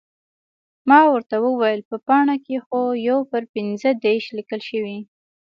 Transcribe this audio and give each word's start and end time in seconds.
ما 0.89 0.99
ورته 1.13 1.35
وویل، 1.41 1.81
په 1.89 1.95
پاڼه 2.07 2.35
کې 2.45 2.55
خو 2.65 2.79
یو 3.09 3.19
پر 3.31 3.41
پنځه 3.53 3.89
دېرش 4.03 4.25
لیکل 4.37 4.61
شوي. 4.69 4.97